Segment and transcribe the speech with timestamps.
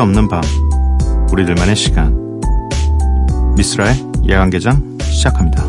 [0.00, 0.40] 수 없는 밤
[1.30, 2.40] 우리들만의 시간
[3.54, 5.62] 미스라의 야간개장 시작합니다.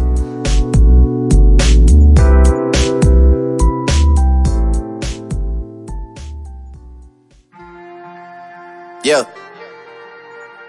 [9.03, 9.25] Yeah.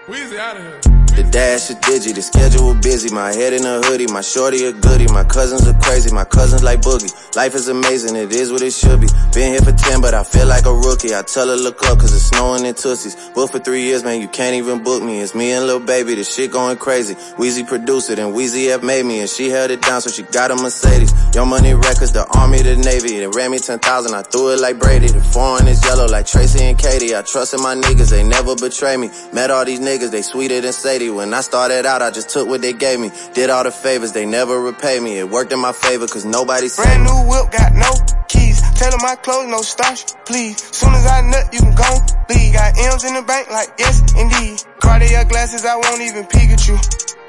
[0.09, 0.81] Weezy out of here.
[1.15, 3.13] The dash is digi, the schedule busy.
[3.13, 5.07] My head in a hoodie, my shorty a goodie.
[5.13, 7.13] My cousins are crazy, my cousins like boogie.
[7.35, 9.07] Life is amazing, it is what it should be.
[9.33, 11.15] Been here for 10, but I feel like a rookie.
[11.15, 13.15] I tell her look up, cause it's snowing in Tootsies.
[13.33, 15.19] Booked for three years, man, you can't even book me.
[15.19, 17.15] It's me and Lil Baby, the shit going crazy.
[17.41, 20.21] Weezy produced it, and Weezy F made me, and she held it down, so she
[20.21, 21.11] got a Mercedes.
[21.33, 23.17] Young Money Records, the Army, the Navy.
[23.17, 25.07] They ran me 10,000, I threw it like Brady.
[25.07, 27.15] The foreign is yellow like Tracy and Katie.
[27.15, 29.09] I trust in my niggas, they never betray me.
[29.33, 31.09] Met all these niggas, they sweeter than Sadie.
[31.09, 33.09] When I started out, I just took what they gave me.
[33.33, 35.17] Did all the favors, they never repay me.
[35.17, 37.91] It worked in my favor, cause nobody said whip, got no
[38.27, 38.61] keys.
[38.79, 40.57] Them my clothes, no starch, please.
[40.75, 41.89] Soon as I nut, you can go
[42.29, 42.53] leave.
[42.53, 44.59] Got M's in the bank, like yes, indeed.
[44.81, 46.75] Cartier glasses, I won't even Pikachu.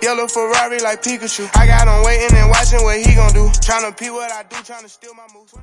[0.03, 1.49] Yellow Ferrari like Pikachu.
[1.57, 3.49] I got him waiting and watching what he gon' do.
[3.65, 5.55] Tryna pee what I do, tryna steal my moves.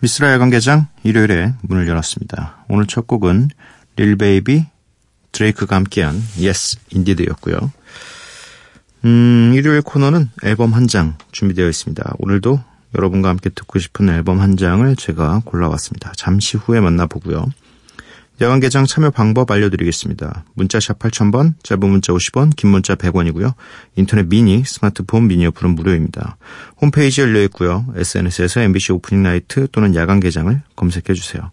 [0.00, 2.66] 미스라 야간개장 일요일에 문을 열었습니다.
[2.68, 3.48] 오늘 첫 곡은
[3.96, 4.66] 릴베이비
[5.32, 7.72] 드레이크가 함께한 Yes Indeed였고요.
[9.06, 12.14] 음, 일요일 코너는 앨범 한 장 준비되어 있습니다.
[12.18, 12.60] 오늘도
[12.96, 16.12] 여러분과 함께 듣고 싶은 앨범 한 장을 제가 골라왔습니다.
[16.16, 17.46] 잠시 후에 만나보고요.
[18.40, 20.44] 야간 개장 참여 방법 알려드리겠습니다.
[20.54, 23.54] 문자샵 8000번, 짧은 문자 50원, 긴 문자 100원이고요.
[23.96, 26.36] 인터넷 미니, 스마트폰 미니 어플은 무료입니다.
[26.80, 27.86] 홈페이지 열려있고요.
[27.94, 31.50] SNS에서 MBC opening night 또는 야간 개장을 검색해주세요.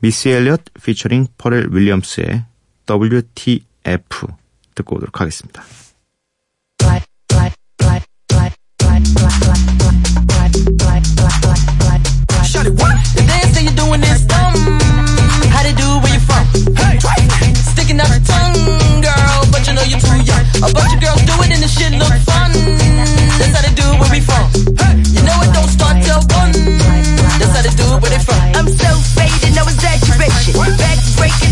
[0.00, 2.44] 미시 엘리엇 피처링 퍼렐 윌리엄스의
[2.88, 4.26] WTF
[4.74, 5.62] 듣고 오도록 하겠습니다.
[28.60, 30.52] I'm so faded, no exaggeration.
[30.76, 31.49] Back breaking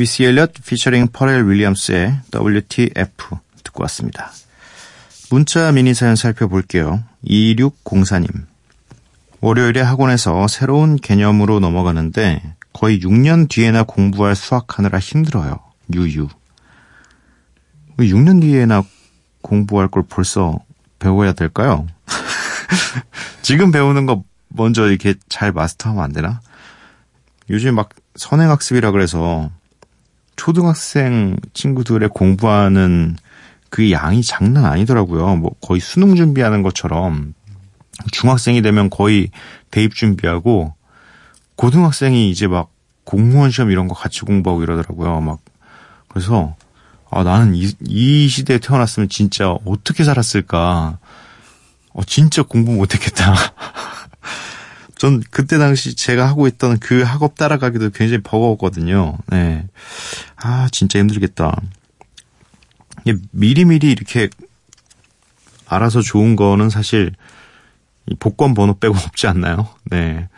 [0.00, 4.32] 미스 엘리엇 피처링 퍼렐 윌리엄스의 WTF 듣고 왔습니다.
[5.30, 7.04] 문자 미니 사연 살펴볼게요.
[7.26, 8.46] 2604님.
[9.42, 15.58] 월요일에 학원에서 새로운 개념으로 넘어가는데 거의 6년 뒤에나 공부할 수학하느라 힘들어요.
[15.92, 16.28] 유유.
[17.98, 18.82] 왜 6년 뒤에나
[19.42, 20.58] 공부할 걸 벌써
[20.98, 21.86] 배워야 될까요?
[23.42, 26.40] 지금 배우는 거 먼저 이렇게 잘 마스터하면 안 되나?
[27.50, 29.50] 요즘 막 선행학습이라 그래서
[30.40, 33.18] 초등학생 친구들의 공부하는
[33.68, 35.36] 그 양이 장난 아니더라고요.
[35.36, 37.34] 뭐 거의 수능 준비하는 것처럼
[38.10, 39.28] 중학생이 되면 거의
[39.70, 40.72] 대입 준비하고
[41.56, 42.70] 고등학생이 이제 막
[43.04, 45.20] 공무원 시험 이런 거 같이 공부하고 이러더라고요.
[45.20, 45.40] 막
[46.08, 46.56] 그래서
[47.10, 50.96] 아 나는 이, 이 시대에 태어났으면 진짜 어떻게 살았을까?
[51.92, 53.34] 어 진짜 공부 못했겠다.
[55.00, 59.16] 전 그때 당시 제가 하고 있던 그 학업 따라가기도 굉장히 버거웠거든요.
[59.28, 59.66] 네.
[60.42, 61.60] 아, 진짜 힘들겠다.
[63.32, 64.28] 미리미리 이렇게
[65.66, 67.12] 알아서 좋은 거는 사실
[68.06, 69.68] 이 복권 번호 빼고 없지 않나요?
[69.84, 70.28] 네.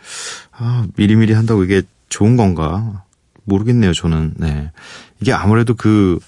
[0.51, 3.03] 아, 미리미리 한다고 이게 좋은 건가?
[3.45, 4.35] 모르겠네요, 저는.
[4.37, 4.71] 네.
[5.19, 6.19] 이게 아무래도 그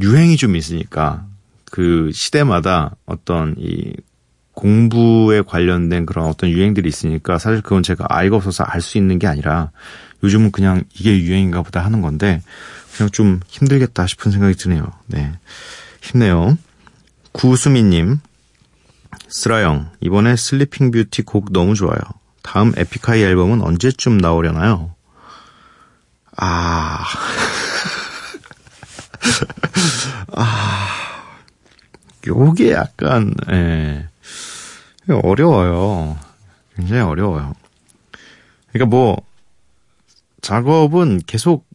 [0.00, 1.26] 유행이 좀 있으니까
[1.70, 3.92] 그 시대마다 어떤 이
[4.52, 9.26] 공부에 관련된 그런 어떤 유행들이 있으니까 사실 그건 제가 아이가 없어서 알 수 있는 게
[9.26, 9.70] 아니라
[10.22, 12.42] 요즘은 그냥 이게 유행인가 보다 하는 건데
[13.00, 14.84] 그냥 좀 힘들겠다 싶은 생각이 드네요.
[15.06, 15.32] 네.
[16.02, 16.58] 힘내요.
[17.32, 18.20] 구수민님,
[19.26, 21.98] 쓰라형, 이번에 Sleeping Beauty 곡 너무 좋아요.
[22.42, 24.94] 다음 에픽하이 앨범은 언제쯤 나오려나요?
[26.36, 27.06] 아.
[30.36, 30.88] 아.
[32.26, 34.08] 요게 약간, 예.
[35.08, 36.18] 어려워요.
[36.76, 37.54] 굉장히 어려워요.
[38.72, 39.16] 그러니까 뭐,
[40.42, 41.69] 작업은 계속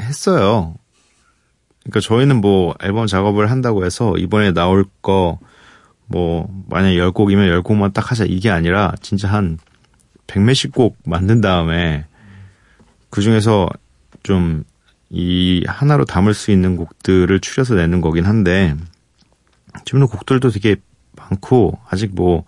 [0.00, 0.74] 했어요.
[1.84, 5.38] 그러니까 저희는 뭐 앨범 작업을 한다고 해서 이번에 나올 거
[6.12, 9.58] 뭐 만약 10곡이면 10곡만 딱 하자 이게 아니라 진짜 한
[10.26, 12.04] 백몇십 곡 만든 다음에
[13.10, 13.68] 그 중에서
[14.24, 14.64] 좀
[15.12, 18.76] 이 하나로 담을 수 있는 곡들을 추려서 내는 거긴 한데
[19.84, 20.76] 지금도 곡들도 되게
[21.16, 22.44] 많고 아직 뭐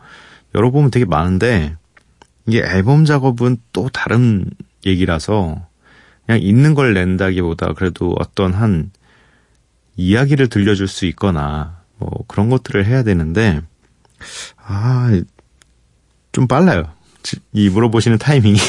[0.55, 1.76] 열어보면 되게 많은데
[2.46, 4.48] 이게 앨범 작업은 또 다른
[4.87, 5.66] 얘기라서
[6.26, 8.90] 그냥 있는 걸 낸다기보다 그래도 어떤 한
[9.96, 13.60] 이야기를 들려줄 수 있거나 뭐 그런 것들을 해야 되는데
[14.56, 15.10] 아
[16.32, 16.90] 좀 빨라요.
[17.52, 18.58] 이 물어보시는 타이밍이.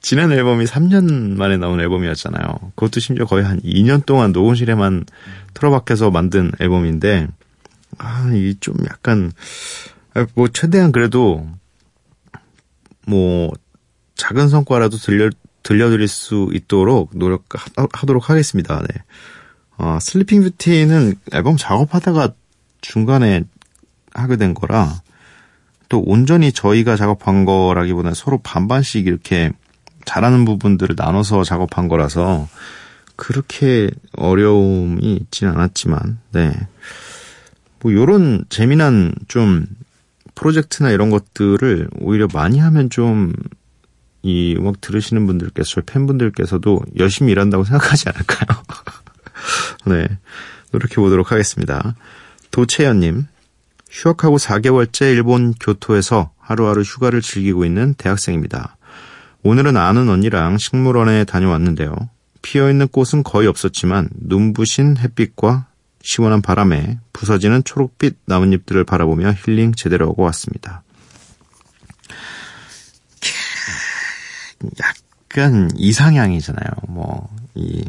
[0.00, 2.72] 지난 앨범이 3년 만에 나온 앨범이었잖아요.
[2.74, 5.06] 그것도 심지어 거의 한 2년 동안 녹음실에만
[5.54, 7.28] 틀어박혀서 만든 앨범인데,
[7.98, 9.32] 아, 이게 좀 약간,
[10.14, 11.48] 아, 뭐, 최대한 그래도,
[13.06, 13.50] 뭐,
[14.16, 15.30] 작은 성과라도 들려,
[15.62, 18.80] 들려드릴 수 있도록 노력하도록 하겠습니다.
[18.80, 19.02] 네.
[19.78, 22.32] 어, Sleeping Beauty는 앨범 작업하다가
[22.80, 23.44] 중간에
[24.14, 25.02] 하게 된 거라,
[25.88, 29.52] 또 온전히 저희가 작업한 거라기보다는 서로 반반씩 이렇게
[30.04, 32.48] 잘하는 부분들을 나눠서 작업한 거라서
[33.16, 36.52] 그렇게 어려움이 있지는 않았지만, 네.
[37.80, 39.66] 뭐, 요런 재미난 좀
[40.34, 43.32] 프로젝트나 이런 것들을 오히려 많이 하면 좀
[44.26, 48.62] 이 음악 들으시는 분들께서, 저희 팬분들께서도 열심히 일한다고 생각하지 않을까요?
[49.86, 50.18] 네.
[50.72, 51.94] 노력해 보도록 하겠습니다.
[52.50, 53.26] 도채연님,
[53.88, 58.76] 휴학하고 4개월째 일본 교토에서 하루하루 휴가를 즐기고 있는 대학생입니다.
[59.44, 61.94] 오늘은 아는 언니랑 식물원에 다녀왔는데요.
[62.42, 65.66] 피어있는 꽃은 거의 없었지만 눈부신 햇빛과
[66.02, 70.82] 시원한 바람에 부서지는 초록빛 나뭇잎들을 바라보며 힐링 제대로 하고 왔습니다.
[74.80, 76.70] 약간 이상향이잖아요.
[76.88, 77.84] 뭐, 이,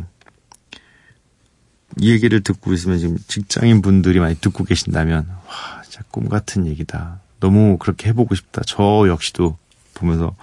[1.99, 7.21] 이 얘기를 듣고 있으면 지금 직장인 분들이 많이 듣고 계신다면, 와, 진짜 꿈 같은 얘기다.
[7.39, 8.61] 너무 그렇게 해보고 싶다.
[8.65, 9.57] 저 역시도
[9.93, 10.35] 보면서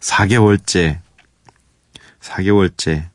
[0.00, 1.00] 4개월째,
[2.20, 3.08] 4개월째,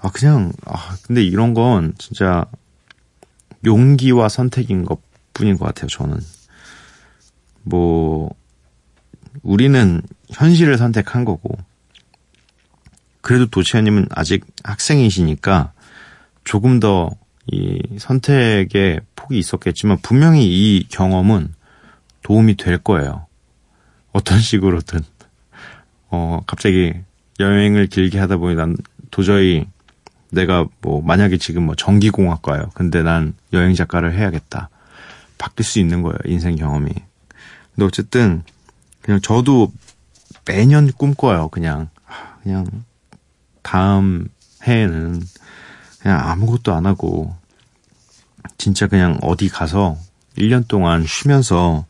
[0.00, 2.44] 아, 그냥, 아, 근데 이런 건 진짜
[3.64, 5.00] 용기와 선택인 것
[5.32, 6.18] 뿐인 것 같아요, 저는.
[7.62, 8.34] 뭐,
[9.42, 11.56] 우리는 현실을 선택한 거고,
[13.20, 15.72] 그래도 도치아님은 아직 학생이시니까
[16.44, 17.10] 조금 더
[17.46, 21.54] 이 선택에 폭이 있었겠지만 분명히 이 경험은
[22.22, 23.26] 도움이 될 거예요.
[24.12, 25.00] 어떤 식으로든.
[26.10, 26.92] 어, 갑자기
[27.40, 28.76] 여행을 길게 하다 보니 난
[29.10, 29.66] 도저히
[30.30, 32.70] 내가 뭐 만약에 지금 뭐 전기공학과요.
[32.74, 34.68] 근데 난 여행 작가를 해야겠다.
[35.38, 36.16] 바뀔 수 있는 거예요.
[36.26, 36.90] 인생 경험이.
[37.74, 38.44] 근데 어쨌든
[39.00, 39.72] 그냥 저도
[40.44, 41.48] 매년 꿈꿔요.
[41.48, 41.88] 그냥
[42.42, 42.66] 그냥
[43.62, 44.28] 다음
[44.66, 45.22] 해에는
[46.00, 47.34] 그냥 아무것도 안 하고
[48.58, 49.96] 진짜 그냥 어디 가서
[50.36, 51.86] 1년 동안 쉬면서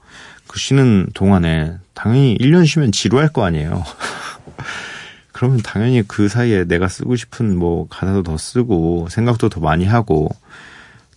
[0.47, 3.85] 그 쉬는 동안에 당연히 1년 쉬면 지루할 거 아니에요.
[5.33, 10.29] 그러면 당연히 그 사이에 내가 쓰고 싶은 뭐 가사도 더 쓰고 생각도 더 많이 하고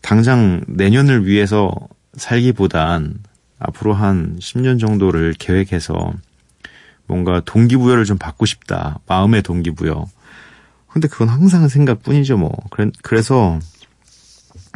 [0.01, 1.71] 당장 내년을 위해서
[2.15, 3.19] 살기보단
[3.59, 6.13] 앞으로 한 10년 정도를 계획해서
[7.07, 8.99] 뭔가 동기부여를 좀 받고 싶다.
[9.07, 10.05] 마음의 동기부여.
[10.91, 12.51] 근데 그건 항상 생각뿐이죠, 뭐.
[12.71, 13.59] 그래, 그래서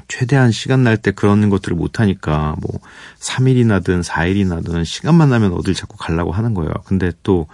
[0.07, 2.79] 최대한 시간 날 때 그런 것들을 못하니까 뭐
[3.19, 6.71] 3일이나든 4일이나든 시간만 나면 어딜 자꾸 가려고 하는 거예요.
[6.85, 7.47] 근데 또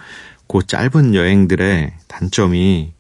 [0.48, 2.94] 그 짧은 여행들의 단점이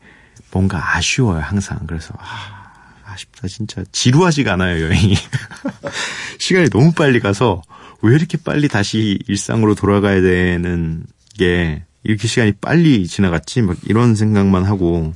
[0.51, 1.79] 뭔가 아쉬워요, 항상.
[1.87, 2.71] 그래서, 아,
[3.05, 3.83] 아쉽다, 진짜.
[3.91, 5.15] 지루하지가 않아요, 여행이.
[6.39, 7.61] 시간이 너무 빨리 가서
[8.01, 11.05] 왜 이렇게 빨리 다시 일상으로 돌아가야 되는
[11.37, 13.61] 게 이렇게 시간이 빨리 지나갔지?
[13.61, 15.13] 막 이런 생각만 하고.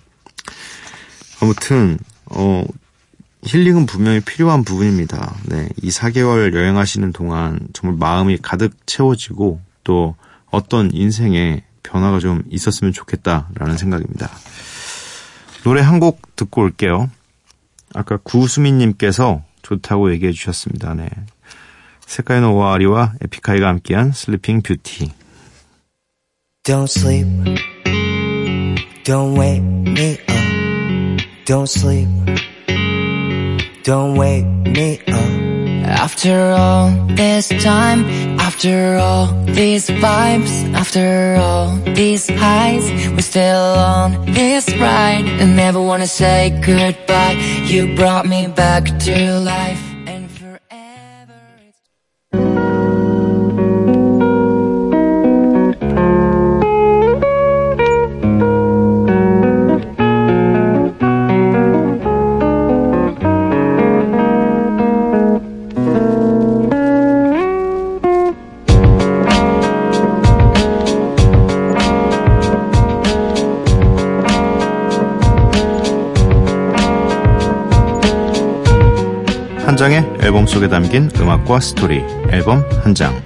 [1.42, 2.66] 아무튼, 어,
[3.44, 5.36] 힐링은 분명히 필요한 부분입니다.
[5.46, 5.70] 네.
[5.82, 10.16] 이 4개월 여행하시는 동안 정말 마음이 가득 채워지고 또
[10.52, 14.30] 어떤 인생에 변화가 좀 있었으면 좋겠다라는 생각입니다.
[15.64, 17.10] 노래 한 곡 듣고 올게요.
[17.94, 20.94] 아까 구수민님께서 좋다고 얘기해 주셨습니다.
[20.94, 21.10] 네.
[22.06, 25.12] 세카이노 오와리와 에픽하이가 함께한 Sleeping Beauty.
[26.70, 27.26] Don't sleep.
[29.04, 31.26] Don't wake me up.
[31.46, 32.08] Don't sleep.
[33.82, 35.90] Don't wake me up.
[35.90, 38.06] After all this time,
[38.40, 45.26] after all these vibes, after all these highs, we're still on this ride.
[45.42, 47.34] And never wanna say goodbye.
[47.66, 49.89] You brought me back to life.
[80.70, 83.20] 담긴 음악과 스토리, 앨범 한 장.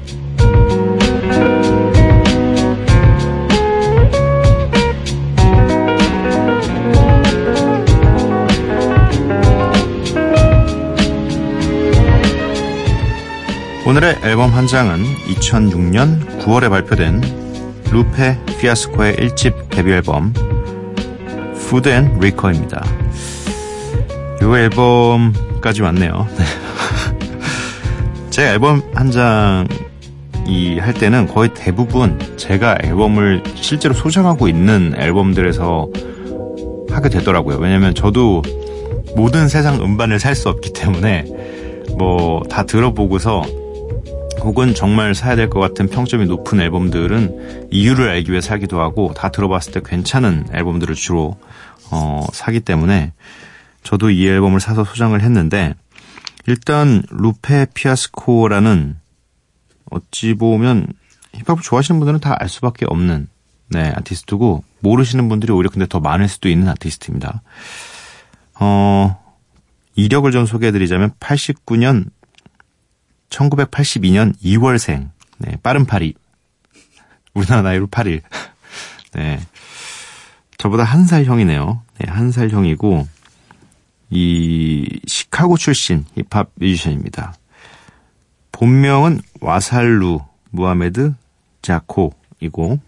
[13.86, 17.22] 오늘의 앨범 한 장은 2006년 9월에 발표된
[17.92, 20.34] 루페 피아스코의 1집 데뷔 앨범
[21.68, 22.84] Food and Liquor입니다.
[24.42, 26.28] 이 앨범까지 왔네요.
[28.34, 29.68] 제 앨범 한 장
[30.46, 35.88] 이 할 때는 거의 대부분 제가 앨범을 실제로 소장하고 있는 앨범들에서
[36.90, 37.58] 하게 되더라고요.
[37.60, 38.42] 왜냐면 저도
[39.16, 41.26] 모든 세상 음반을 살 수 없기 때문에
[41.98, 43.44] 뭐 다 들어보고서
[44.42, 49.30] 혹은 정말 사야 될 것 같은 평점이 높은 앨범들은 이유를 알기 위해 사기도 하고 다
[49.30, 51.38] 들어봤을 때 괜찮은 앨범들을 주로
[51.90, 53.14] 어, 사기 때문에
[53.84, 55.74] 저도 이 앨범을 사서 소장을 했는데
[56.48, 58.98] 일단 루페 피아스코라는
[59.92, 60.88] 어찌 보면
[61.34, 63.28] 힙합을 좋아하시는 분들은 다 알 수밖에 없는
[63.70, 67.42] 네 아티스트고 모르시는 분들이 오히려 근데 더 많을 수도 있는 아티스트입니다.
[68.60, 69.20] 어
[69.96, 72.06] 이력을 좀 소개해드리자면 89년
[73.30, 75.10] 1982년 2월생.
[75.40, 76.14] 네, 빠른 파리.
[77.34, 78.22] 우리나라 나이로 8일.
[79.14, 79.40] 네.
[80.58, 81.82] 저보다 한 살 형이네요.
[82.00, 83.08] 네, 한 살 형이고,
[84.16, 87.34] 이, 시카고 출신 힙합 뮤지션입니다.
[88.52, 91.16] 본명은 와살루 무하메드
[91.64, 92.80] 자코이고,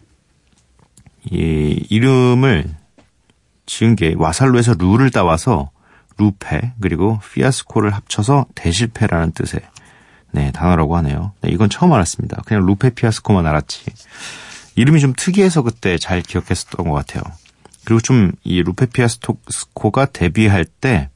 [1.31, 2.69] 이 이름을
[3.65, 5.71] 지은 게 와살루에서 루를 따와서
[6.17, 9.61] 루페 그리고 피아스코를 합쳐서 대실패라는 뜻의
[10.31, 11.33] 네, 단어라고 하네요.
[11.41, 12.43] 네, 이건 처음 알았습니다.
[12.45, 13.85] 그냥 루페 피아스코만 알았지.
[14.75, 17.23] 이름이 좀 특이해서 그때 잘 기억했었던 것 같아요.
[17.83, 21.09] 그리고 좀 이 루페 피아스코가 데뷔할 때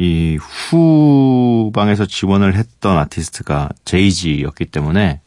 [0.00, 5.20] 이 후방에서 지원을 했던 아티스트가 제이지였기 때문에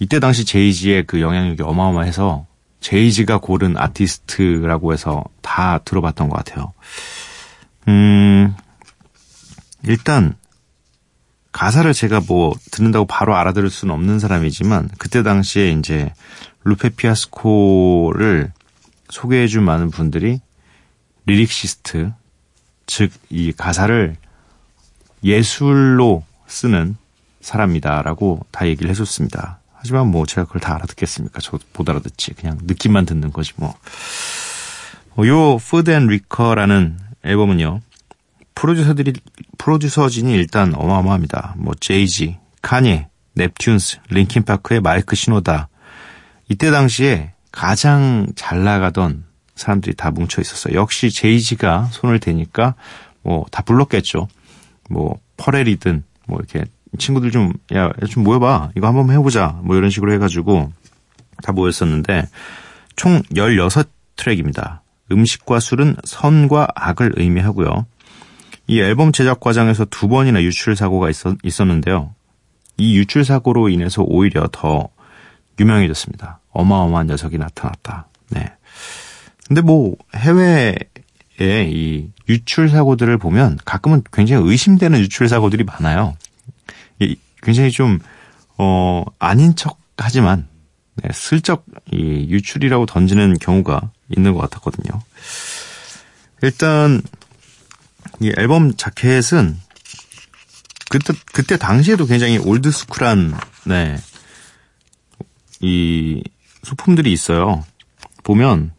[0.00, 2.44] 이때 당시 제이지의 그 영향력이 어마어마해서
[2.80, 6.72] 제이지가 고른 아티스트라고 해서 다 들어봤던 것 같아요.
[7.86, 8.56] 음,
[9.86, 10.34] 일단
[11.52, 16.12] 가사를 제가 뭐 듣는다고 바로 알아들을 수는 없는 사람이지만 그때 당시에 이제
[16.64, 18.52] 루페 피아스코를
[19.10, 20.40] 소개해준 많은 분들이
[21.26, 22.12] lyricist
[22.94, 24.16] 즉 이 가사를
[25.24, 26.96] 예술로 쓰는
[27.40, 29.58] 사람이다라고 다 얘기를 해줬습니다.
[29.74, 31.40] 하지만 뭐 제가 그걸 다 알아듣겠습니까?
[31.40, 32.34] 저도 못 알아듣지.
[32.34, 33.74] 그냥 느낌만 듣는 거지 뭐.
[35.16, 37.80] 어, 요 Food and Liquor라는 앨범은요.
[38.54, 39.14] 프로듀서들이
[39.58, 41.54] 프로듀서진이 일단 어마어마합니다.
[41.56, 43.04] 뭐 제이지, 카니예,
[43.36, 45.68] 넵튠스, 링킨파크의 마이크 시노다.
[46.48, 50.74] 이때 당시에 가장 잘 나가던 사람들이 다 뭉쳐 있었어요.
[50.74, 52.74] 역시 제이지가 손을 대니까
[53.22, 54.28] 뭐 다 불렀겠죠.
[54.90, 56.64] 뭐 퍼렐이든 뭐 이렇게
[56.98, 60.72] 친구들 좀 야 좀 모여봐 이거 한번 해보자 뭐 이런 식으로 해가지고
[61.42, 62.28] 다 모였었는데
[62.96, 64.80] 총 16트랙입니다.
[65.10, 67.86] 음식과 술은 선과 악을 의미하고요.
[68.68, 72.14] 이 앨범 제작 과정에서 두 번이나 유출 사고가 있었, 있었는데요.
[72.76, 74.88] 이 유출 사고로 인해서 오히려 더
[75.58, 76.40] 유명해졌습니다.
[76.50, 78.06] 어마어마한 녀석이 나타났다.
[78.30, 78.52] 네.
[79.52, 80.74] 근데 뭐 해외에
[81.38, 86.16] 이 유출 사고들을 보면 가끔은 굉장히 의심되는 유출 사고들이 많아요.
[87.42, 87.98] 굉장히 좀
[88.56, 90.48] 어, 아닌 척 하지만
[90.94, 95.02] 네, 슬쩍 이 유출이라고 던지는 경우가 있는 것 같았거든요.
[96.40, 97.02] 일단
[98.20, 99.58] 이 앨범 자켓은
[100.88, 103.34] 그때 그때 당시에도 굉장히 올드스쿨한
[103.66, 103.98] 네.
[105.60, 106.24] 이
[106.62, 107.66] 소품들이 있어요.
[108.22, 108.72] 보면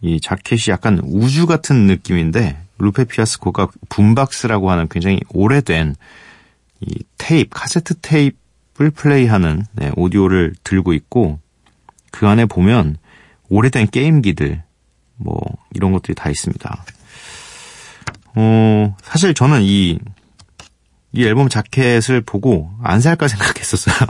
[0.00, 5.96] 이 자켓이 약간 우주 같은 느낌인데 루페 피아스코가 붐박스라고 하는 굉장히 오래된
[6.80, 11.40] 이 테이프, 카세트 테이프를 플레이하는 네, 오디오를 들고 있고
[12.12, 12.96] 그 안에 보면
[13.48, 14.62] 오래된 게임기들
[15.16, 15.40] 뭐
[15.74, 16.84] 이런 것들이 다 있습니다.
[18.36, 19.98] 어, 사실 저는 이,
[21.12, 23.96] 이 앨범 자켓을 보고 안 살까 생각했었어요.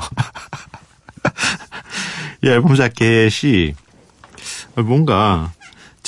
[2.44, 3.72] 이 앨범 자켓이
[4.76, 5.50] 뭔가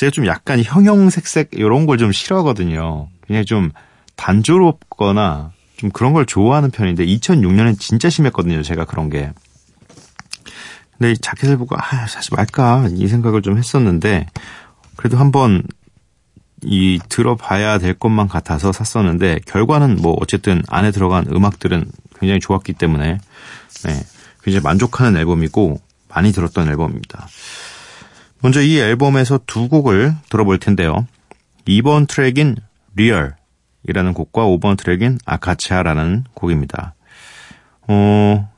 [0.00, 3.08] 제가 좀 약간 형형색색 이런 걸 좀 싫어하거든요.
[3.26, 3.70] 그냥 좀
[4.16, 8.62] 단조롭거나 좀 그런 걸 좋아하는 편인데 2006년엔 진짜 심했거든요.
[8.62, 9.30] 제가 그런 게.
[10.96, 14.26] 근데 이 자켓을 보고 아 사실 말까 이 생각을 좀 했었는데
[14.96, 15.62] 그래도 한번
[16.62, 23.18] 이 들어봐야 될 것만 같아서 샀었는데 결과는 뭐 어쨌든 안에 들어간 음악들은 굉장히 좋았기 때문에
[23.84, 24.06] 네,
[24.42, 27.28] 굉장히 만족하는 앨범이고 많이 들었던 앨범입니다.
[28.42, 31.06] 먼저 이 앨범에서 두 곡을 들어볼 텐데요.
[31.66, 32.56] 2번 트랙인
[32.96, 36.94] Real이라는 곡과 5번 트랙인 I Gotcha라는 곡입니다.
[37.88, 38.50] 어,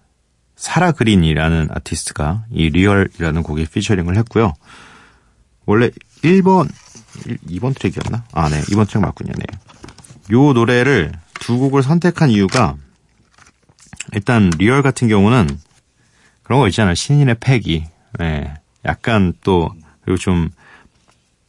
[0.56, 4.52] 사라 그린이라는 아티스트가 이 Real이라는 곡에 피처링을 했고요.
[5.66, 5.90] 원래
[6.22, 6.68] 1번
[7.48, 8.24] 2번 트랙이었나?
[8.32, 8.60] 아, 네.
[8.62, 9.32] 2번 트랙 맞군요.
[9.36, 9.44] 네.
[10.32, 12.76] 요 노래를 두 곡을 선택한 이유가
[14.12, 15.48] 일단 Real 같은 경우는
[16.42, 16.94] 그런 거 있잖아요.
[16.94, 17.84] 신인의 패기.
[18.18, 18.54] 네.
[18.84, 19.70] 약간 또
[20.04, 20.50] 그리고 좀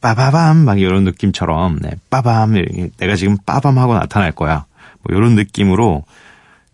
[0.00, 2.52] 빠바밤 막 이런 느낌처럼 네, 빠밤
[2.98, 4.66] 내가 지금 빠밤 하고 나타날 거야.
[5.02, 6.04] 뭐 이런 느낌으로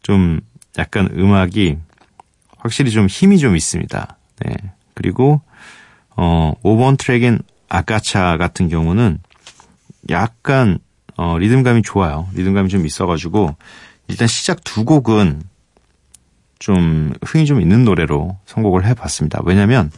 [0.03, 0.41] 좀
[0.79, 1.79] 약간 음악이
[2.59, 4.17] 확실히 좀 힘이 좀 있습니다.
[4.45, 4.55] 네.
[4.95, 5.41] 그리고
[6.17, 9.19] 어 5번 트랙인 아까차 같은 경우는
[10.11, 10.79] 약간
[11.17, 12.29] 어 리듬감이 좋아요.
[12.35, 13.55] 리듬감이 좀 있어가지고
[14.09, 15.43] 일단 시작 두 곡은
[16.59, 19.41] 좀 흥이 좀 있는 노래로 선곡을 해봤습니다.
[19.45, 19.91] 왜냐면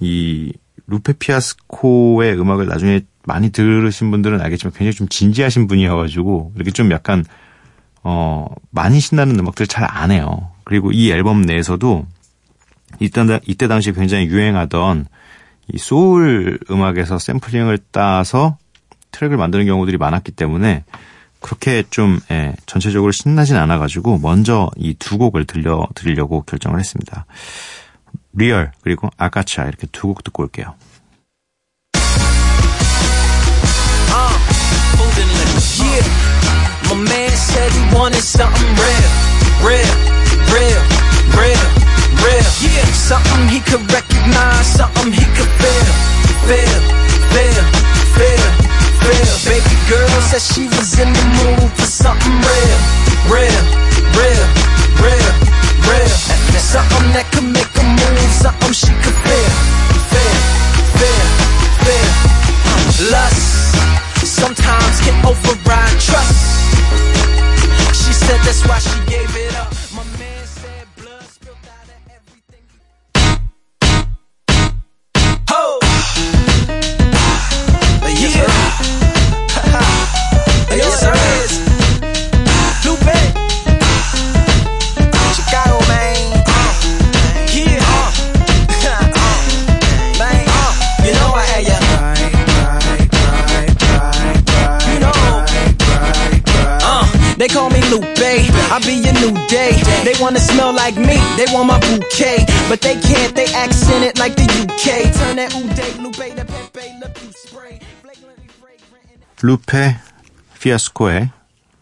[0.00, 0.52] 이
[0.86, 7.24] 루페 피아스코의 음악을 나중에 많이 들으신 분들은 알겠지만 굉장히 좀 진지하신 분이어가지고 이렇게 좀 약간
[8.02, 10.50] 어 많이 신나는 음악들 잘 안 해요.
[10.64, 12.06] 그리고 이 앨범 내에서도
[12.98, 15.06] 이때, 이때 당시 굉장히 유행하던
[15.72, 18.56] 이 소울 음악에서 샘플링을 따서
[19.12, 20.84] 트랙을 만드는 경우들이 많았기 때문에
[21.40, 27.26] 그렇게 좀 예, 전체적으로 신나진 않아가지고 먼저 이 두 곡을 들려 드리려고 결정을 했습니다.
[28.32, 30.74] 리얼 그리고 아카차 이렇게 두 곡 듣고 올게요.
[97.90, 98.22] Lupe,
[98.70, 99.72] I be your new day.
[100.04, 102.46] They wanna smell like me, they want my bouquet.
[102.68, 105.10] But they can't, they accent it like the UK.
[105.12, 107.80] Turn that Uday, Lupe to Pepe, look you spray.
[109.42, 109.96] 루페
[110.60, 111.30] 피아스코의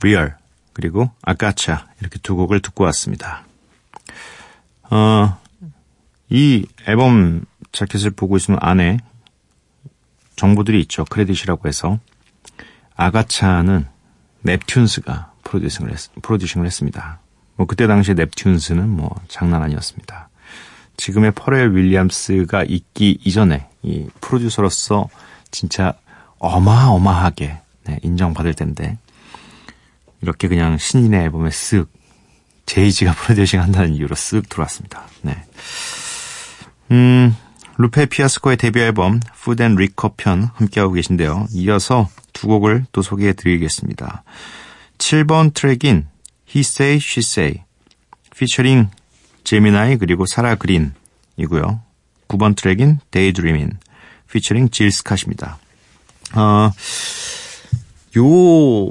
[0.03, 0.37] 리얼
[0.73, 3.44] 그리고 아까차 이렇게 두 곡을 듣고 왔습니다.
[4.90, 5.37] 어,
[6.31, 8.99] 이 앨범 자켓을 보고 있으면 안에
[10.37, 11.05] 정보들이 있죠.
[11.05, 11.99] 크레딧이라고 해서
[12.94, 13.88] 아가차는
[14.47, 17.20] 넵튠스가 프로듀싱을, 했, 프로듀싱을 했습니다.
[17.56, 20.28] 뭐 그때 당시에 넵튠스는 뭐 장난 아니었습니다.
[20.96, 25.08] 지금의 퍼렐 윌리엄스가 있기 이전에 이 프로듀서로서
[25.50, 25.94] 진짜
[26.38, 28.98] 어마어마하게 네, 인정받을 텐데
[30.20, 31.87] 이렇게 그냥 신인의 앨범에 쓱
[32.66, 35.06] 제이지가 프로듀싱 한다는 이유로 쓱 들어왔습니다.
[35.22, 35.42] 네.
[36.90, 37.34] 음,
[37.78, 39.20] 루페 피아스코의 데뷔 앨범
[39.61, 41.46] and Liquor 편 함께하고 계신데요.
[41.52, 44.24] 이어서 두 곡을 또 소개해 드리겠습니다.
[44.98, 46.06] 7번 트랙인
[46.48, 47.62] He Say, She Say
[48.37, 48.90] 피처링
[49.44, 51.80] 제미나이 그리고 사라 그린이고요.
[52.28, 53.78] 9번 트랙인 Daydreamin
[54.30, 55.56] 피처링 질 스캇입니다.
[56.34, 56.70] 어,
[58.18, 58.90] 요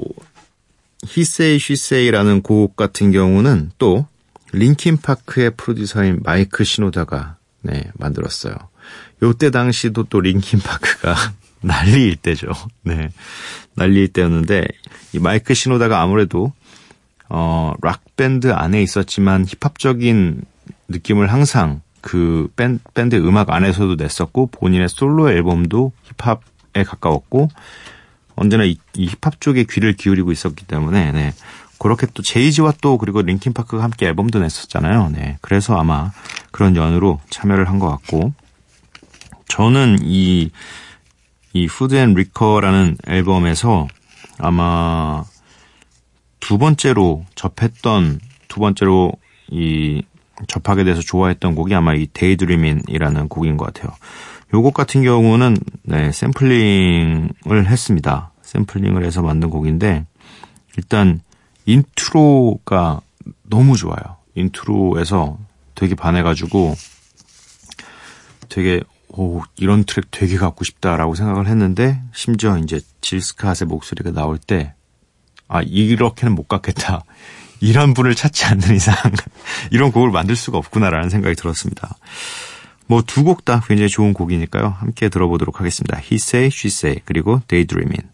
[1.06, 4.06] He Say, She Say라는 곡 같은 경우는 또
[4.52, 8.54] 링킨 파크의 프로듀서인 마이크 시노다가 네, 만들었어요.
[9.22, 11.14] 요때 당시도 또 링킨 파크가
[11.60, 12.48] 난리일 때죠.
[12.82, 13.10] 네.
[13.78, 14.66] 난리일 때였는데
[15.14, 16.52] 이 마이크 시노다가 아무래도
[17.28, 20.42] 어, 락 밴드 안에 있었지만 힙합적인
[20.88, 27.48] 느낌을 항상 그 밴, 밴드 음악 안에서도 냈었고 본인의 솔로 앨범도 힙합에 가까웠고
[28.34, 31.32] 언제나 이, 이 힙합 쪽에 귀를 기울이고 있었기 때문에 네.
[31.78, 35.10] 그렇게 또 제이지와 또 그리고 링킨 파크가 함께 앨범도 냈었잖아요.
[35.12, 35.38] 네.
[35.40, 36.10] 그래서 아마
[36.50, 38.32] 그런 연으로 참여를 한 것 같고
[39.48, 40.50] 저는 이,
[41.52, 43.88] 이 Food and Liquor라는 앨범에서
[44.38, 45.24] 아마
[46.40, 49.12] 두 번째로 접했던 두 번째로
[49.50, 50.02] 이
[50.46, 53.92] 접하게 돼서 좋아했던 곡이 아마 이 Daydreamin이라는 곡인 것 같아요.
[54.54, 58.32] 요곡 같은 경우는 네, 샘플링을 했습니다.
[58.42, 60.06] 샘플링을 해서 만든 곡인데
[60.76, 61.20] 일단
[61.66, 63.00] 인트로가
[63.42, 64.16] 너무 좋아요.
[64.34, 65.38] 인트로에서
[65.74, 66.74] 되게 반해가지고
[68.48, 74.38] 되게 오 이런 트랙 되게 갖고 싶다라고 생각을 했는데 심지어 이제 질 스캇의 목소리가 나올
[74.38, 74.74] 때
[75.48, 77.04] 아 이렇게는 못 갖겠다.
[77.60, 78.94] 이런 분을 찾지 않는 이상
[79.72, 81.96] 이런 곡을 만들 수가 없구나라는 생각이 들었습니다.
[82.86, 84.68] 뭐 두 곡 다 굉장히 좋은 곡이니까요.
[84.78, 85.98] 함께 들어보도록 하겠습니다.
[85.98, 88.08] He Say, She Say 그리고 Daydreamin.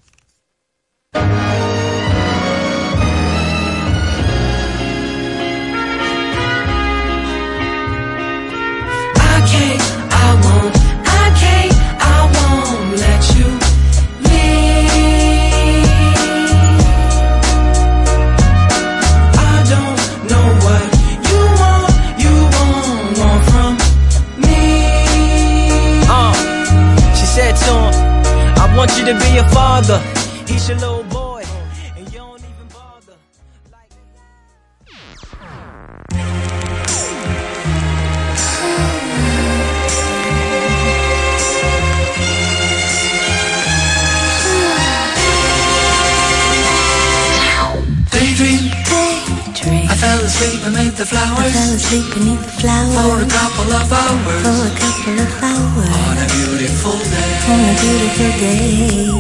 [50.34, 51.38] asleep beneath the flowers.
[51.38, 54.42] I fell asleep beneath the flowers for a couple of hours.
[54.42, 57.32] For a couple of hours on a beautiful day.
[57.54, 59.14] On a beautiful day.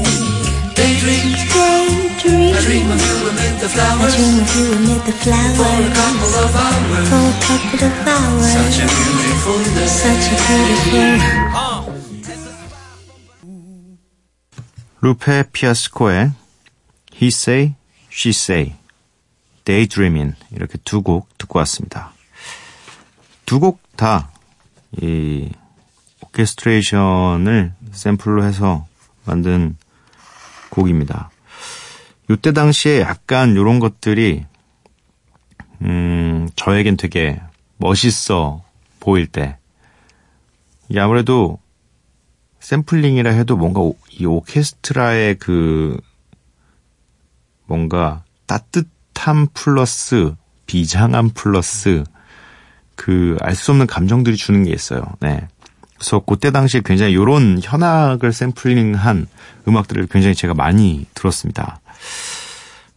[0.79, 2.55] Daydream, daydream.
[2.55, 4.13] I dream of you amid the flowers.
[4.13, 7.07] I dream of you amid the flowers for a couple of hours.
[7.11, 8.51] For a couple of hours.
[8.57, 9.87] Such a beautiful day.
[9.87, 11.19] Such a beautiful.
[11.53, 11.79] Uh.
[15.01, 16.33] 루페 피아스코의
[17.13, 17.75] He Say,
[18.09, 18.75] She Say,
[19.64, 22.12] Daydreamin 이렇게 두 곡 듣고 왔습니다.
[23.46, 24.30] 두 곡 다
[25.02, 25.50] 이
[26.20, 28.86] 오케스트레이션을 샘플로 해서
[29.24, 29.76] 만든
[30.70, 31.30] 곡입니다.
[32.30, 34.46] 이때 당시에 약간 이런 것들이
[35.82, 37.40] 음, 저에겐 되게
[37.76, 38.62] 멋있어
[39.00, 39.58] 보일 때
[40.96, 41.58] 아무래도
[42.60, 46.00] 샘플링이라 해도 뭔가 이 오케스트라의 그
[47.66, 50.34] 뭔가 따뜻 함 플러스
[50.66, 52.04] 비장함 플러스
[52.96, 55.02] 그 알 수 없는 감정들이 주는 게 있어요.
[55.20, 55.48] 네.
[55.96, 59.26] 그래서 그때 당시에 굉장히 이런 현악을 샘플링한
[59.68, 61.80] 음악들을 굉장히 제가 많이 들었습니다.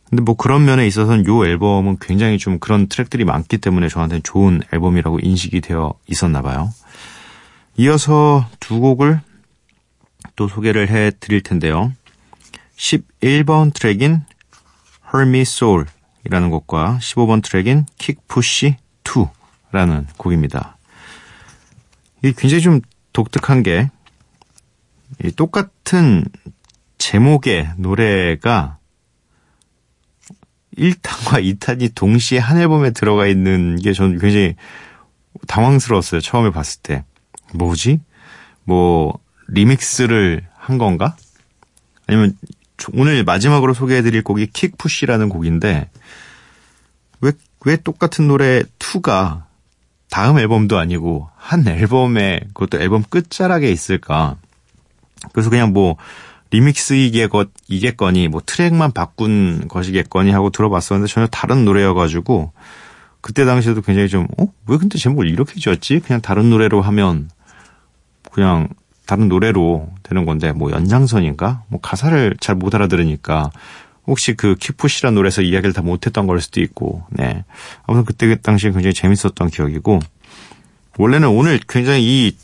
[0.09, 4.61] 근데 뭐 그런 면에 있어서는 이 앨범은 굉장히 좀 그런 트랙들이 많기 때문에 저한테는 좋은
[4.73, 6.71] 앨범이라고 인식이 되어 있었나 봐요.
[7.77, 9.21] 이어서 두 곡을
[10.35, 11.91] 또 소개를 해 드릴 텐데요.
[12.77, 14.23] 11번 트랙인
[15.13, 15.85] Hermy Soul
[16.27, 20.77] 이라는 곡과 15번 트랙인 Kick Push 2라는 곡입니다.
[22.21, 22.81] 이 굉장히 좀
[23.13, 23.89] 독특한 게
[25.37, 26.25] 똑같은
[26.97, 28.77] 제목의 노래가
[30.77, 34.55] 1탄과 2탄이 동시에 한 앨범에 들어가 있는 게 저는 굉장히
[35.47, 36.19] 당황스러웠어요.
[36.19, 37.05] 처음에 봤을 때.
[37.53, 38.01] 뭐지?
[38.65, 41.15] 뭐 리믹스를 한 건가?
[42.05, 42.37] 아니면
[42.93, 45.89] 오늘 마지막으로 소개해드릴 곡이 킥푸시라는 곡인데
[47.21, 47.31] 왜,
[47.65, 49.43] 왜 똑같은 노래 2가
[50.09, 54.35] 다음 앨범도 아니고 한 앨범에 그것도 앨범 끝자락에 있을까?
[55.33, 55.97] 그래서 그냥 뭐
[56.51, 57.29] 리믹스 이겠,
[57.67, 62.53] 이겠거니 뭐 트랙만 바꾼 것이겠거니 하고 들어봤었는데 전혀 다른 노래여가지고
[63.21, 64.47] 그때 당시에도 굉장히 좀 어?
[64.67, 65.99] 왜 근데 제목을 이렇게 지었지?
[65.99, 67.29] 그냥 다른 노래로 하면
[68.31, 68.69] 그냥
[69.07, 71.63] 다른 노래로 되는 건데 뭐 연장선인가?
[71.69, 73.49] 뭐 가사를 잘 못 알아들으니까
[74.05, 77.43] 혹시 그 Kick Push란 노래에서 이야기를 다 못했던 걸 수도 있고 네
[77.85, 79.99] 아무튼 그때 그 당시에 굉장히 재밌었던 기억이고
[80.97, 82.37] 원래는 오늘 굉장히 이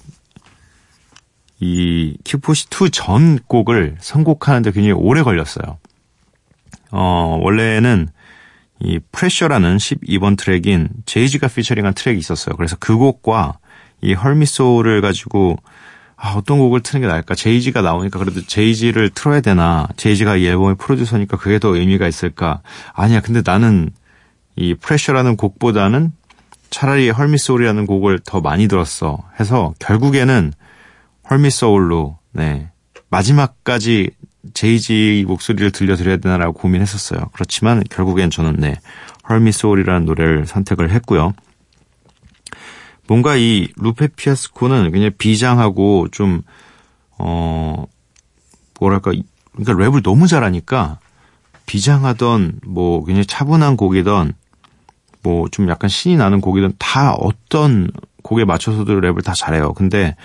[1.64, 5.78] 이 Kick Push 2 전 곡을 선곡하는데 굉장히 오래 걸렸어요.
[6.92, 8.10] 어 원래는
[8.82, 12.58] 이 Pressure라는 12번 트랙인 제이지가 피처링한 트랙이 있었어요.
[12.58, 13.60] 그래서 그 곡과
[14.02, 15.56] 이 Hurt Me Soul을 가지고
[16.26, 17.36] 아, 어떤 곡을 트는 게 나을까?
[17.36, 19.90] 제이지가 나오니까 그래도 제이지를 틀어야 되나?
[19.98, 22.62] 제이지가 이 앨범의 프로듀서니까 그게 더 의미가 있을까?
[22.94, 23.20] 아니야.
[23.20, 23.90] 근데 나는
[24.56, 26.14] 이 Pressure라는 곡보다는
[26.70, 29.22] 차라리 Hurt Me Soul이라는 곡을 더 많이 들었어.
[29.38, 30.54] 해서 결국에는
[31.30, 32.70] Hurt Me Soul로, 네.
[33.10, 34.12] 마지막까지
[34.54, 37.20] 제이지 목소리를 들려드려야 되나라고 고민했었어요.
[37.34, 38.76] 그렇지만 결국엔 저는 네.
[39.28, 41.34] 헐미소울이라는 노래를 선택을 했고요.
[43.08, 46.42] 뭔가 이 루페 피아스코는 그냥 비장하고 좀,
[47.18, 47.86] 어,
[48.80, 49.12] 뭐랄까,
[49.56, 51.00] 그러니까 랩을 너무 잘하니까
[51.66, 54.34] 비장하던 뭐 굉장히 차분한 곡이던
[55.22, 57.90] 뭐 좀 약간 신이 나는 곡이던 다 어떤
[58.24, 59.74] 곡에 맞춰서도 랩을 다 잘해요.
[59.74, 60.16] 근데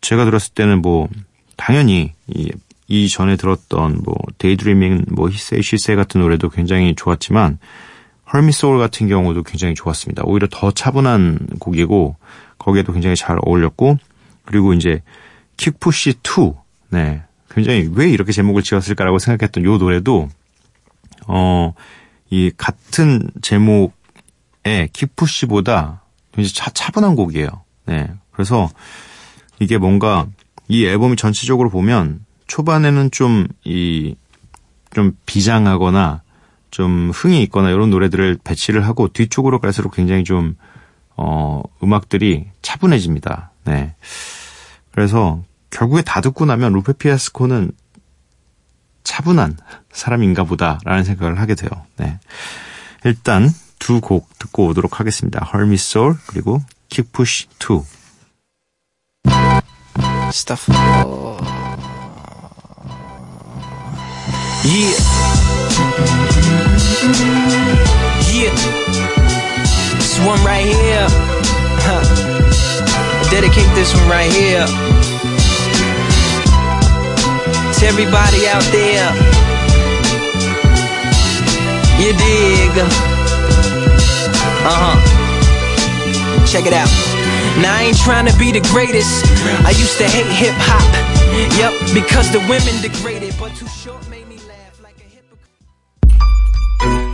[0.00, 1.08] 제가 들었을 때는 뭐
[1.56, 2.50] 당연히 이,
[2.88, 7.58] 이 전에 들었던 뭐 Daydreamin 뭐 He Say She Say 같은 노래도 굉장히 좋았지만
[8.34, 10.24] Hurt Me Soul 같은 경우도 굉장히 좋았습니다.
[10.26, 12.16] 오히려 더 차분한 곡이고
[12.58, 13.98] 거기에도 굉장히 잘 어울렸고
[14.44, 15.02] 그리고 이제
[15.56, 16.52] Kick Push 2
[16.90, 17.22] 네.
[17.48, 20.28] 굉장히 왜 이렇게 제목을 지었을까라고 생각했던 요 노래도
[21.26, 21.72] 어
[22.34, 27.48] 이 같은 제목의 킥푸시보다 굉장히 차, 차분한 곡이에요.
[27.86, 28.10] 네.
[28.32, 28.68] 그래서
[29.60, 30.26] 이게 뭔가
[30.66, 36.22] 이 앨범이 전체적으로 보면 초반에는 좀 이좀 비장하거나
[36.74, 40.56] 좀 흥이 있거나 이런 노래들을 배치를 하고 뒤쪽으로 갈수록 굉장히 좀,
[41.16, 43.52] 어, 음악들이 차분해집니다.
[43.64, 43.94] 네.
[44.90, 47.70] 그래서 결국에 다 듣고 나면 루페 피아스코는
[49.04, 49.56] 차분한
[49.92, 51.70] 사람인가 보다라는 생각을 하게 돼요.
[51.96, 52.18] 네.
[53.04, 55.48] 일단 두 곡 듣고 오도록 하겠습니다.
[55.54, 57.82] Hermit Soul 그리고 Kick Push 2.
[60.30, 60.68] Stuff.
[64.64, 65.43] Yeah.
[73.34, 74.64] Dedicate this one right here
[77.74, 79.10] to everybody out there.
[81.98, 82.70] You dig?
[84.62, 86.46] Uh huh.
[86.46, 86.86] Check it out.
[87.60, 89.24] Now I ain't trying to be the greatest.
[89.66, 90.84] I used to hate hip hop.
[91.58, 93.23] Yep, because the women degraded.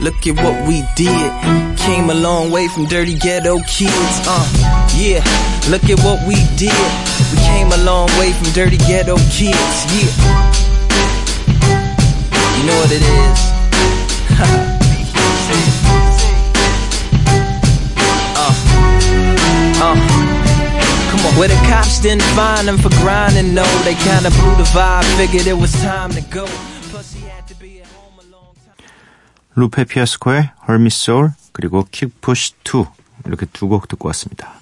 [0.00, 1.30] Look at what we did.
[1.76, 4.16] Came a long way from dirty ghetto kids.
[4.24, 4.48] Uh,
[4.96, 5.20] yeah.
[5.68, 6.72] Look at what we did.
[7.28, 9.84] We came a long way from dirty ghetto kids.
[9.92, 10.08] Yeah.
[12.56, 13.40] You know what it is.
[18.40, 18.56] uh,
[19.84, 19.96] uh.
[21.10, 21.38] Come on.
[21.38, 23.64] Where the cops didn't find them for grinding, no.
[23.84, 26.46] They kinda blew the vibe, figured it was time to go.
[29.60, 32.84] 루페 피아스코의 헐미소울 그리고 킥푸시 2
[33.26, 34.54] 이렇게 두 곡 듣고 왔습니다.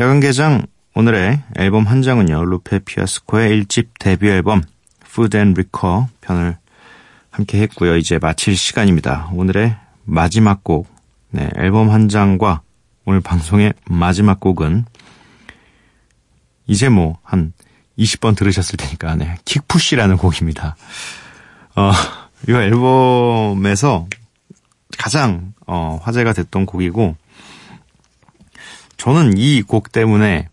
[0.00, 2.42] 야간 개장 오늘의 앨범 한 장은요.
[2.46, 4.62] 루페 피아스코의 1집 데뷔 앨범
[5.04, 6.56] Food and Liquor 편을
[7.30, 7.96] 함께 했고요.
[7.98, 9.28] 이제 마칠 시간입니다.
[9.34, 10.88] 오늘의 마지막 곡
[11.30, 12.62] 네, 앨범 한 장과
[13.04, 14.86] 오늘 방송의 마지막 곡은
[16.66, 17.52] 이제 뭐 한
[17.98, 20.76] 20번 들으셨을 테니까 네, 킥푸시라는 곡입니다.
[21.76, 21.92] 어,
[22.48, 24.06] 이 앨범에서
[24.98, 27.16] 가장 어, 화제가 됐던 곡이고
[28.96, 30.48] 저는 이 곡 때문에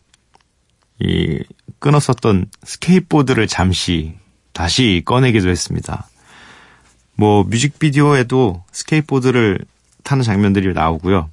[1.00, 1.44] 이
[1.80, 4.16] 끊었었던 스케이트보드를 잠시
[4.54, 6.08] 다시 꺼내기도 했습니다.
[7.16, 9.60] 뭐 뮤직비디오에도 스케이트보드를
[10.04, 11.30] 타는 장면들이 나오고요.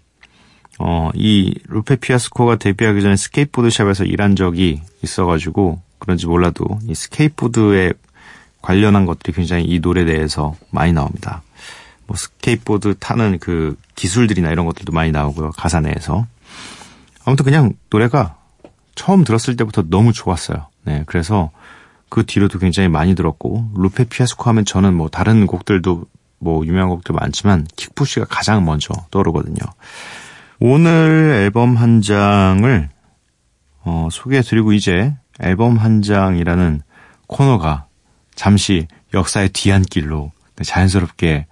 [0.78, 7.94] 어, 이 루페 피아스코가 데뷔하기 전에 스케이트보드 샵에서 일한 적이 있어가지고 그런지 몰라도 이 스케이트보드에
[8.66, 11.42] 관련한 것들이 굉장히 이 노래 내에서 많이 나옵니다.
[12.08, 15.52] 뭐 스케이트보드 타는 그 기술들이나 이런 것들도 많이 나오고요.
[15.52, 16.26] 가사 내에서.
[17.24, 18.36] 아무튼 그냥 노래가
[18.96, 20.66] 처음 들었을 때부터 너무 좋았어요.
[20.82, 21.52] 네, 그래서
[22.08, 26.04] 그 뒤로도 굉장히 많이 들었고 루페 피아스코 하면 저는 뭐 다른 곡들도
[26.40, 29.58] 뭐 유명한 곡들 많지만 Kick Push가 가장 먼저 떠오르거든요.
[30.58, 32.88] 오늘 앨범 한 장을
[33.84, 36.82] 어, 소개해드리고 이제 앨범 한 장이라는
[37.28, 37.85] 코너가
[38.36, 40.30] 잠시 역사의 뒤안길로
[40.62, 41.46] 자연스럽게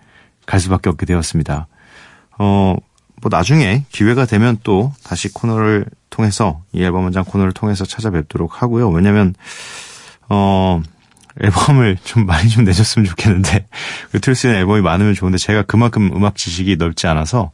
[0.47, 1.67] 갈 수밖에 없게 되었습니다.
[2.39, 2.77] 어,
[3.25, 8.91] 뭐 나중에 기회가 되면 또 다시 코너를 통해서 이 앨범 한장 코너를 통해서 찾아뵙도록 하고요.
[8.91, 9.35] 왜냐면
[10.29, 10.83] 어
[11.41, 13.67] 앨범을 좀 많이 좀 내줬으면 좋겠는데
[14.21, 17.51] 틀 수 있는 앨범이 많으면 좋은데 제가 그만큼 음악 지식이 넓지 않아서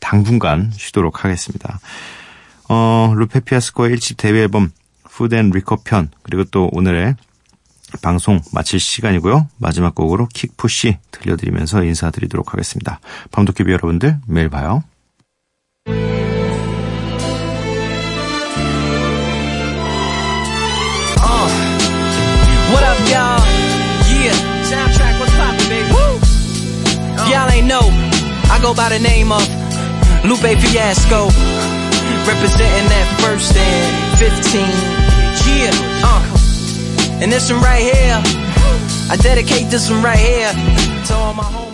[0.00, 1.78] 당분간 쉬도록 하겠습니다.
[2.68, 4.70] 어 루페 피아스코의 1집 데뷔 앨범
[5.04, 7.16] Food and Liquor 편 그리고 또 오늘의
[8.02, 9.48] 방송 마칠 시간이고요.
[9.58, 13.00] 마지막 곡으로 Kick Push 들려드리면서 인사드리도록 하겠습니다.
[13.30, 14.82] 밤도깨비 여러분들 매일 봐요.
[28.56, 29.42] I go by the name of
[30.24, 31.28] Lupe Fiasco,
[32.24, 34.60] representing that first and 15.
[35.44, 35.70] Yeah,
[36.02, 36.25] uh.
[37.22, 38.20] And this one right here,
[39.10, 40.52] I dedicate this one right here
[41.06, 41.65] to all my homies.